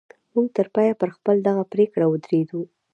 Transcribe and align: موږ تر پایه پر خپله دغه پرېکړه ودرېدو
موږ 0.33 0.47
تر 0.57 0.67
پایه 0.75 0.93
پر 1.01 1.09
خپله 1.15 1.39
دغه 1.47 1.63
پرېکړه 1.73 2.05
ودرېدو 2.07 2.61